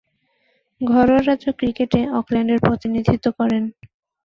ঘরোয়া 0.81 1.21
রাজ্য 1.21 1.47
ক্রিকেটে 1.59 1.99
অকল্যান্ডের 2.19 2.59
প্রতিনিধিত্ব 2.59 3.25
করেন। 3.39 3.63